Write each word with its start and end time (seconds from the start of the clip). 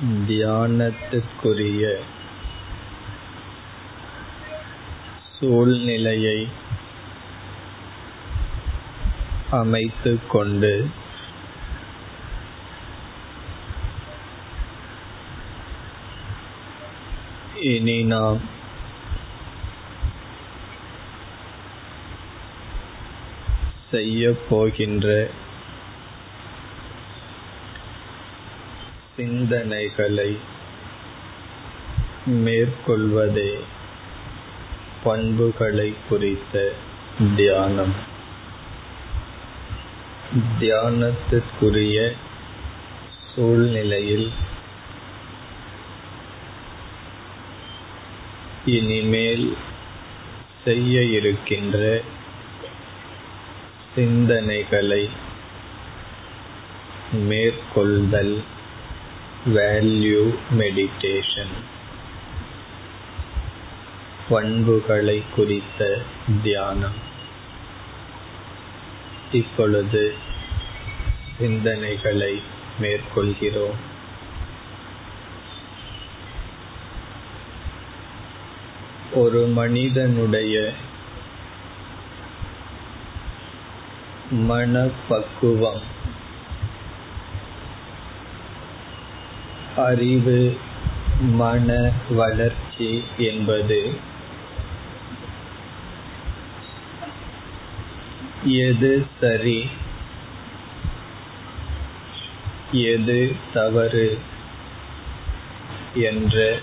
தியானத்துக்குரிய 0.00 1.84
சூழ்நிலையை 5.38 6.38
அமைத்துக்கொண்டு 9.50 10.72
இனி 17.64 18.02
நாம் 18.04 18.40
செய்யப் 23.90 24.42
சிந்தனைகளை 29.18 30.36
மேற்கொள்வதே 32.26 33.52
பண்புகளை 35.04 35.94
குறித்த 36.08 36.72
தியானம். 37.36 37.94
தியானத்திற்குரிய 40.60 42.12
சூழ்நிலையில் 43.34 44.32
இனிமேல் 48.64 49.56
செய்ய 50.64 51.02
இருக்கின்ற 51.02 52.02
சிந்தனைகளை 53.96 55.08
மேற்கொள்தல் 57.12 58.42
வேல்யூ 59.48 60.36
மெடிடேஷன் 60.50 61.56
பண்புகளை 64.28 65.22
குறித்த 65.34 66.02
தியானம். 66.42 67.06
இப்பொழுது 69.32 70.14
சிந்தனைகளை 71.40 72.42
மேற்கொள்கிறோம். 72.80 73.78
ஒரு 79.14 79.46
மனிதனுடைய 79.46 80.72
மனப்பக்குவம் 84.30 85.96
அறிவு 89.86 90.56
மன 91.20 91.92
வளர்ச்சி 92.10 93.04
என்பது 93.16 93.98
எது 98.44 99.06
சரி 99.20 99.68
எது 102.72 103.36
தவறு 103.54 104.18
என்ற 105.94 106.58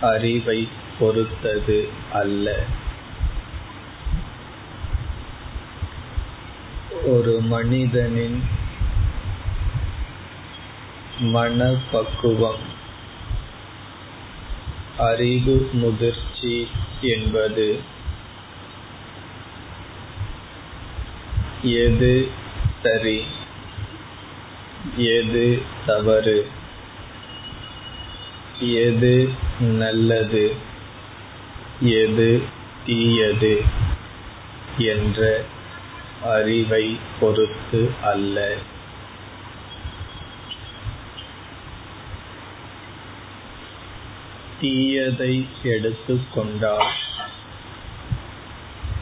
அறிவை 0.00 0.68
பொறுத்தது 0.98 1.88
அல்ல. 2.12 2.56
ஒரு 7.04 7.40
மனிதனின் 7.40 8.44
மனப்பக்குவம். 11.20 12.82
அறிவு 14.98 15.70
முதிர்ச்சி 15.72 16.68
என்பது 17.00 17.80
எது 21.62 22.30
சரி 22.82 23.24
எது 24.96 25.62
தவறு 25.86 26.46
எது 28.60 29.32
நல்லது 29.60 30.54
எது 31.80 32.42
தீயது 32.86 33.62
என்ற 34.78 35.44
அறிவை 36.22 36.98
பொறுத்து 37.20 37.92
அல்ல. 38.02 38.56
தீயதை 44.64 45.46
எடுத்துக் 45.62 46.32
கொண்டால் 46.34 46.92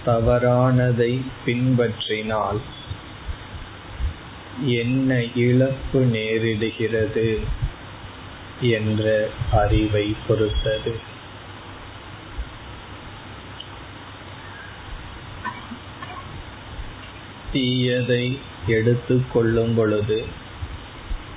தவறானதை 0.06 1.20
பின்பற்றினால் 1.46 2.60
என்ன 4.64 5.22
இழப்பு 5.22 6.04
நேரிடுகிறது 6.04 7.40
என்ற 8.60 9.30
அறிவை 9.52 10.16
பொறுத்தது. 10.28 11.00
தீயதை 17.52 18.38
எடுத்துக்கொள்ளும் 18.66 19.74
பொழுது 19.74 20.24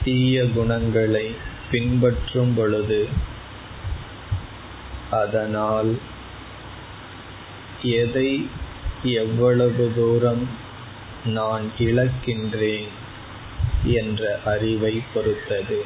தீய 0.03 0.45
குணங்களை 0.45 1.35
பின்பற்றும் 1.71 2.53
பொழுது 2.53 3.33
அதனால் 5.11 5.97
எதை 7.81 8.47
எவ்வளவு 9.03 9.91
தூரம் 9.95 10.49
நான் 11.25 11.71
இழக்கின்றேன் 11.77 12.87
என்ற 13.83 14.39
அறிவை 14.45 15.03
பொறுத்தது. 15.13 15.85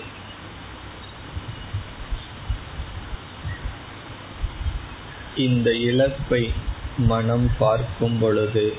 இந்த 5.35 5.73
இழப்பை 5.73 6.53
மனம் 6.97 7.51
பார்க்கும் 7.57 8.19
பொழுது 8.19 8.73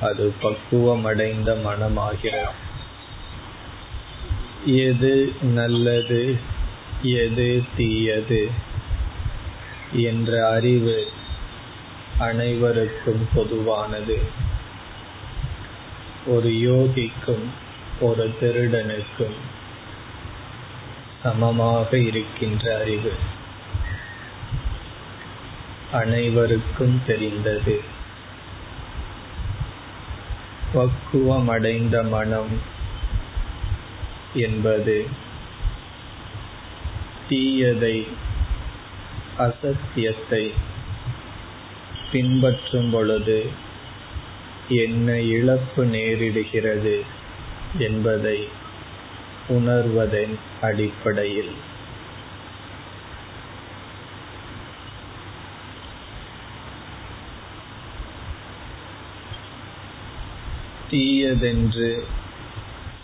அது 0.00 0.34
பக்குவமடைந்த 0.42 1.56
மனமாகிறது. 1.64 2.48
எது 4.64 5.32
நல்லது 5.42 6.36
எது 7.02 7.62
தீயது 7.76 8.68
என்ற 9.92 10.50
அறிவு 10.50 11.10
அனைவருக்கும் 12.18 13.28
பொதுவானது. 13.34 14.22
ஒரு 16.26 16.48
யோகிக்கும் 16.48 17.44
ஒரு 18.00 18.34
திருடனுக்கும் 18.40 19.34
சமமாக 21.22 21.98
இருக்கின்ற 21.98 22.78
அறிவு 22.78 23.12
அனைவருக்கும் 25.92 27.00
தெரிந்தது. 27.06 27.80
பக்குவமடைந்த 30.74 32.08
மனம் 32.08 32.60
என்பது 34.34 35.08
தீயதை 37.28 38.06
அசத்தியத்தை 39.40 40.44
பின்பற்றும் 42.12 42.90
பொழுது 42.90 43.38
என்ன 44.68 45.20
இழப்பு 45.20 45.84
நேரிடுகிறது 45.84 46.96
என்பதை 47.78 48.38
உணர்வதன் 49.48 50.34
அடிப்படையில். 50.60 51.52
தீயதென்று 60.90 61.90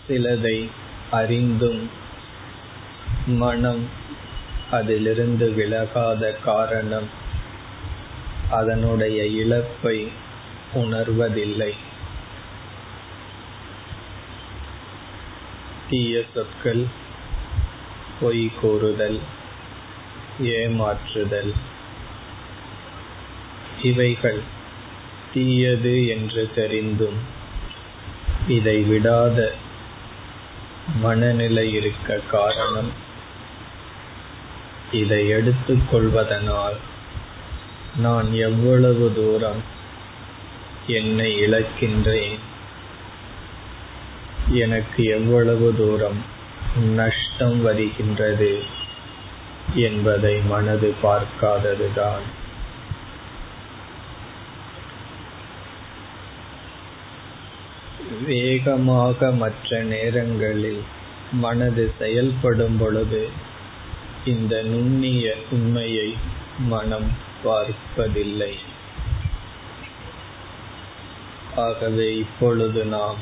சிலதை 0.07 0.57
அறிந்தும் 1.11 1.89
மனம் 3.27 4.05
அதிலிருந்து 4.71 5.51
விலகாத 5.51 6.31
காரணம் 6.33 7.07
அதனுடைய 8.49 9.25
இழப்பை 9.25 10.11
உணர்வதில்லை. 10.75 11.73
தீய 15.89 16.23
சொற்கள் 16.33 16.85
பொய் 18.19 18.51
கூறுதல் 18.61 19.19
ஏமாற்றுதல். 20.41 21.53
இவைகள் 23.83 24.41
தீயது 25.33 26.07
என்று 26.07 26.51
தெரிந்தும் 26.55 27.17
இதை 28.47 28.83
விடாத 28.83 29.51
மனநிலை 30.95 31.73
இருக்க 31.73 32.19
காரணம் 32.31 33.05
இதை 34.91 35.27
எடுத்துக் 35.27 35.91
கொள்வதனால் 35.91 36.75
நான் 37.97 38.33
எவ்வளவு 38.33 39.13
தூரம் 39.15 39.61
என்னை 40.87 41.35
இழக்கின்றேன்? 41.35 42.37
எனக்கு 44.49 45.03
எவ்வளவு 45.03 45.75
தூரம் 45.77 46.23
நஷ்டம் 46.95 47.61
வருகின்றது 47.61 48.63
என்பதை 49.73 50.41
மனது 50.41 50.95
பார்க்காததுதான். 51.03 52.21
வேகமாக 58.25 59.31
மற்ற 59.31 59.83
நேரங்களில் 59.83 60.83
மனது 61.31 61.93
செயல்படும் 61.99 62.77
பொழுது 62.77 63.45
இந்த 64.31 64.53
நுண்ணிய 64.63 65.25
உண்மையை 65.51 66.07
மனம் 66.71 67.09
பார்ப்பதில்லை. 67.43 68.53
ஆகவே 71.55 72.07
இப்பொழுது 72.17 72.81
நாம் 72.85 73.19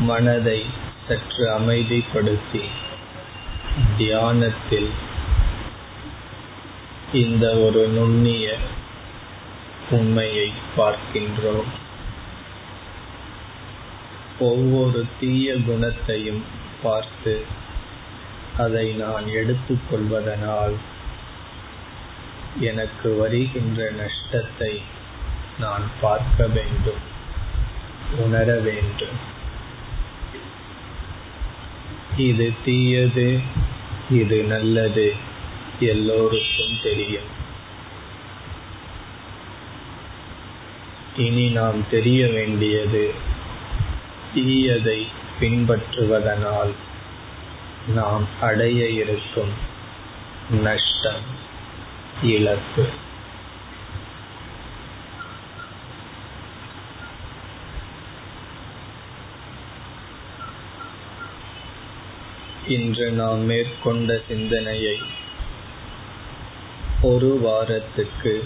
மனதை 0.00 0.58
சற்று 1.08 1.44
அமைதிப்படுத்தி 1.58 2.64
தியானத்தில் 3.98 4.90
இந்த 7.12 7.44
ஒரு 7.66 7.84
நுண்ணிய 7.88 8.46
உண்மையை 9.90 10.48
பார்க்கின்றோம். 10.76 11.70
ஒவ்வொரு 14.38 15.00
தீய 15.20 15.54
குணத்தையும் 15.66 16.42
பார்த்து 16.82 17.34
அதை 18.58 18.86
நான் 18.92 19.26
எடுத்துக் 19.26 19.86
கொள்வதனால் 19.90 20.76
எனக்கு 22.60 23.16
வருகின்ற 23.16 23.90
நஷ்டத்தை 23.90 24.82
நான் 25.58 25.84
பார்க்க 26.00 26.46
வேண்டும் 26.46 27.04
உணர 28.16 28.58
வேண்டும். 28.58 29.16
இது 32.16 32.52
தீயது 32.64 33.40
இது 34.10 34.42
நல்லது 34.44 35.14
எல்லோருக்கும் 35.78 36.76
தெரியும். 36.82 37.30
இனி 41.16 41.48
நாம் 41.48 41.88
தெரிய 41.90 42.26
வேண்டியது 42.26 43.14
தீயதை 44.34 45.06
பின்பற்றுவதனால். 45.40 46.74
நாம் 47.94 48.26
அடைய 48.40 48.88
இருக்கும் 48.88 49.52
நஷ்டம் 50.50 51.22
இழப்பு. 52.22 52.86
இன்று 62.66 63.10
நாம் 63.10 63.38
மேற்கொண்ட 63.38 64.20
சிந்தனையை 64.28 64.98
ஒரு 67.02 67.38
வாரத்துக்கு 67.40 68.44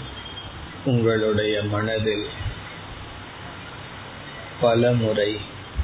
உங்களுடைய 0.85 1.63
மனதில் 1.63 2.27
பல 4.61 4.91
முறை 4.91 5.37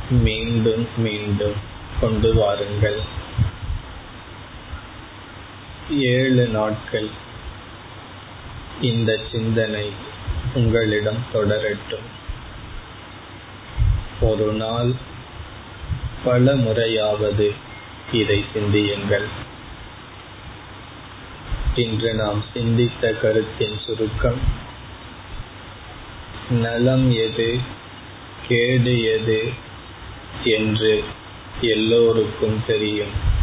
மீண்டும் 0.09 0.87
மீண்டும் 0.97 1.55
கொண்டு 2.01 2.33
வாருங்கள். 2.33 3.18
ஏழு 5.89 6.47
நாட்கள் 6.47 7.09
இந்த 8.81 9.19
சிந்தனை 9.31 9.91
உங்களிடம் 10.53 11.25
தொடரட்டும். 11.33 12.07
ஒரு 14.21 14.53
நாள் 14.53 14.91
பல 16.23 16.55
முறையாவது 16.55 17.53
இதை 18.11 18.45
சிந்தியுங்கள். 18.53 19.25
இன்று 21.75 22.13
நாம் 22.13 22.43
சிந்தித்த 22.53 23.13
கருத்தின் 23.13 23.79
சுருக்கம் 23.85 24.39
நலம் 26.49 27.11
எது 27.11 27.59
கேடு 28.47 29.03
எது 29.03 29.49
என்று 30.43 31.03
எல்லோருக்கும் 31.61 32.63
தெரியும். 32.67 33.37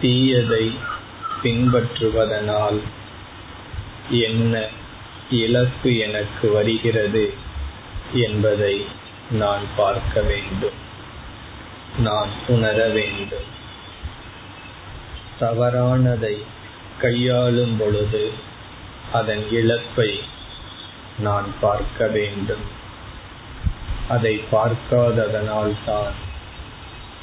தீயதை 0.00 0.72
பின்பற்றுவதனால் 1.42 2.80
என்ன 4.10 4.66
இழப்பு 5.30 5.96
எனக்கு 5.96 6.50
வருகிறது 6.50 7.34
என்பதை 8.12 8.84
நான் 9.30 9.64
பார்க்க 9.76 10.22
வேண்டும். 10.22 10.78
நான் 11.98 12.28
உணர 12.46 12.88
வேண்டும். 12.88 13.56
தவறானதை 15.40 16.42
கையாளும் 17.00 17.76
பொழுது 17.76 18.32
அதன் 19.12 19.50
இழப்பை 19.50 20.20
நான் 21.18 21.54
பார்க்க 21.60 22.06
வேண்டும். 22.06 22.66
அதை 24.08 24.40
பார்க்காததனால் 24.52 25.76
தான் 25.86 26.12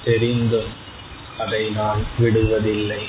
தெரிந்தும் 0.04 0.83
அதை 1.38 1.62
நான் 1.71 2.03
விடுவதில்லை 2.19 3.03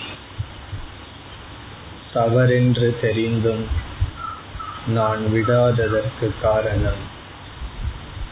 தவறென்று 2.13 2.89
தெரிந்தும் 3.01 3.65
நான் 4.89 5.23
விடாததற்கு 5.31 6.29
காரணம் 6.41 7.03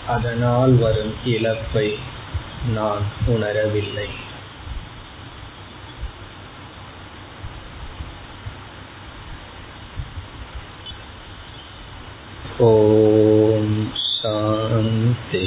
அதனால் 0.08 0.74
வரும் 0.78 1.14
இழப்பை 1.26 1.88
நான் 2.70 3.06
உணரவில்லை 3.28 4.10
ॐ 12.62 13.68
शान्ति 13.98 15.44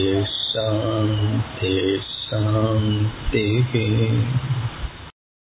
தேகே 3.37 3.85